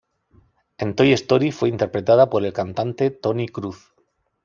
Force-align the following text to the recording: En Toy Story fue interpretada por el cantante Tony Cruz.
En 0.79 0.95
Toy 0.95 1.13
Story 1.13 1.51
fue 1.51 1.69
interpretada 1.69 2.27
por 2.27 2.43
el 2.43 2.53
cantante 2.53 3.11
Tony 3.11 3.47
Cruz. 3.47 3.93